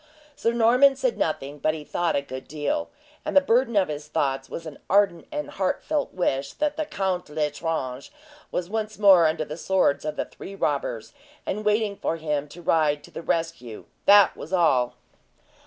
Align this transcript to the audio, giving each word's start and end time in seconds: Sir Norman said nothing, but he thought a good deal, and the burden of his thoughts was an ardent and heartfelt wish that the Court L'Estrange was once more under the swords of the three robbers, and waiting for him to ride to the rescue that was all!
Sir 0.35 0.51
Norman 0.51 0.95
said 0.95 1.15
nothing, 1.15 1.59
but 1.59 1.75
he 1.75 1.83
thought 1.83 2.15
a 2.15 2.23
good 2.23 2.47
deal, 2.47 2.89
and 3.23 3.37
the 3.37 3.39
burden 3.39 3.75
of 3.75 3.87
his 3.87 4.07
thoughts 4.07 4.49
was 4.49 4.65
an 4.65 4.79
ardent 4.89 5.27
and 5.31 5.51
heartfelt 5.51 6.11
wish 6.11 6.53
that 6.53 6.75
the 6.75 6.87
Court 6.87 7.29
L'Estrange 7.29 8.11
was 8.51 8.67
once 8.67 8.97
more 8.97 9.27
under 9.27 9.45
the 9.45 9.57
swords 9.57 10.03
of 10.03 10.15
the 10.15 10.25
three 10.25 10.55
robbers, 10.55 11.13
and 11.45 11.63
waiting 11.63 11.95
for 11.95 12.15
him 12.17 12.47
to 12.47 12.63
ride 12.63 13.03
to 13.03 13.11
the 13.11 13.21
rescue 13.21 13.85
that 14.07 14.35
was 14.35 14.51
all! 14.51 14.95